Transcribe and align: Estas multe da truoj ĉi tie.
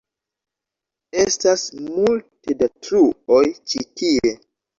Estas 1.23 1.65
multe 1.83 2.57
da 2.63 2.71
truoj 2.89 3.45
ĉi 3.75 3.87
tie. 4.01 4.35